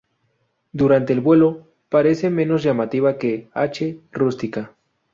[0.71, 3.99] Durante el vuelo, parece menos llamativa que "H.
[4.11, 4.73] rustica".